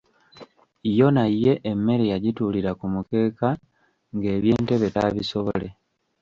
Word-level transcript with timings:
Yona 0.97 1.23
ye 1.43 1.53
emmere 1.71 2.05
yagituulira 2.11 2.71
ku 2.79 2.85
mukeeka 2.93 3.49
ng'eby’entebe 4.15 4.87
taabisobole. 4.95 5.67